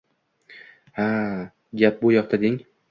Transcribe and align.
Ha, 0.97 1.05
gap 1.85 1.95
bu 2.03 2.17
yoqda 2.19 2.37
deng 2.47 2.59